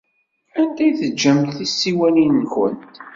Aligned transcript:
Anda 0.59 0.81
ay 0.85 0.91
teǧǧamt 0.99 1.49
tisiwanin-nwent? 1.57 2.93